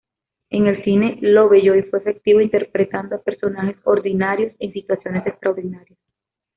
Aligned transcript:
En 0.49 0.65
el 0.65 0.83
cine 0.83 1.19
Lovejoy 1.21 1.83
fue 1.83 1.99
efectivo 1.99 2.41
interpretando 2.41 3.15
a 3.17 3.21
personajes 3.21 3.77
ordinarios 3.85 4.51
en 4.57 4.73
situaciones 4.73 5.27
extraordinarias. 5.27 5.99